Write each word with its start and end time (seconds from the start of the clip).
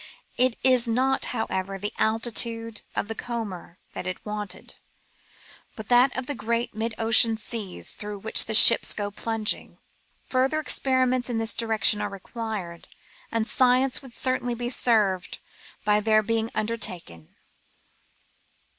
It 0.35 0.57
is 0.63 0.87
not, 0.87 1.25
however, 1.25 1.77
the 1.77 1.93
altitude 1.99 2.81
of 2.95 3.07
the 3.07 3.13
comber 3.13 3.77
that 3.93 4.07
is 4.07 4.15
wanted, 4.23 4.77
but 5.75 5.89
that 5.89 6.17
of 6.17 6.25
the 6.25 6.33
great 6.33 6.73
mid 6.73 6.95
ocean 6.97 7.37
seas 7.37 7.93
through 7.93 8.17
which 8.17 8.45
the 8.45 8.55
ships 8.55 8.95
go 8.95 9.11
plunging. 9.11 9.77
Further 10.29 10.59
experiments 10.59 11.29
in 11.29 11.37
this 11.37 11.53
direction 11.53 12.01
are 12.01 12.09
required, 12.09 12.87
and 13.31 13.45
science 13.45 14.01
would 14.01 14.13
certainly 14.15 14.55
be 14.55 14.69
served 14.71 15.37
by 15.85 15.99
their 15.99 16.23
being 16.23 16.49
under 16.55 16.77
taken. 16.77 17.35